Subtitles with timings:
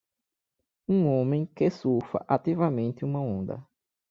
[0.89, 3.63] Um homem que surfa ativamente uma onda.